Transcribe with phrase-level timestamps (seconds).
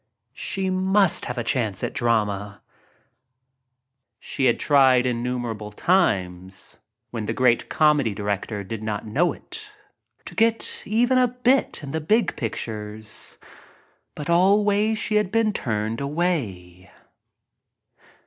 [0.33, 2.63] She must have a chance at drama.
[4.19, 6.79] She had tried innumerable times—
[7.11, 9.71] when the great com:■ 38 THE GREAT LETTY 4 edy director did not know it—
[10.25, 13.37] to get even a bit in the big pictures,
[14.15, 16.89] but always she had been turned away.